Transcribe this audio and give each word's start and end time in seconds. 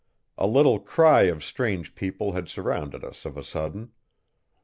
A 0.35 0.47
little 0.47 0.83
city 0.83 1.29
of 1.29 1.43
strange 1.43 1.93
people 1.93 2.31
had 2.31 2.49
surrounded 2.49 3.05
us 3.05 3.23
of 3.23 3.37
a 3.37 3.43
sudden. 3.43 3.91